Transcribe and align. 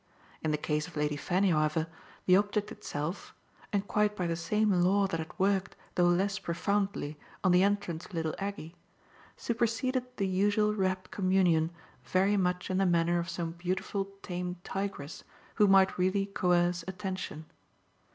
In 0.41 0.49
the 0.49 0.57
case 0.57 0.87
of 0.87 0.95
Lady 0.97 1.15
Fanny, 1.15 1.51
however, 1.51 1.85
the 2.25 2.35
object 2.35 2.71
itself 2.71 3.35
and 3.71 3.87
quite 3.87 4.15
by 4.15 4.25
the 4.25 4.35
same 4.35 4.71
law 4.71 5.05
that 5.05 5.19
had 5.19 5.31
worked, 5.37 5.75
though 5.93 6.07
less 6.07 6.39
profoundly, 6.39 7.19
on 7.43 7.51
the 7.51 7.61
entrance 7.61 8.05
of 8.07 8.15
little 8.15 8.33
Aggie 8.39 8.73
superseded 9.37 10.17
the 10.17 10.25
usual 10.27 10.73
rapt 10.73 11.11
communion 11.11 11.69
very 12.03 12.35
much 12.35 12.71
in 12.71 12.79
the 12.79 12.87
manner 12.87 13.19
of 13.19 13.29
some 13.29 13.51
beautiful 13.51 14.09
tame 14.23 14.55
tigress 14.63 15.23
who 15.53 15.67
might 15.67 15.99
really 15.99 16.25
coerce 16.25 16.83
attention. 16.87 17.45